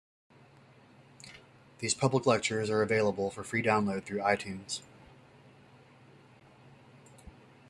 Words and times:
These 1.77 1.93
public 1.93 2.25
lectures 2.25 2.71
are 2.71 2.81
available 2.81 3.29
for 3.29 3.43
free 3.43 3.61
download 3.61 4.03
through 4.03 4.21
iTunes. 4.21 4.81